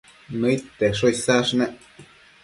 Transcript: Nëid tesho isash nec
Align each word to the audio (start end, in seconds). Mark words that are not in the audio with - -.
Nëid 0.43 0.63
tesho 0.79 1.07
isash 1.15 1.51
nec 1.59 1.75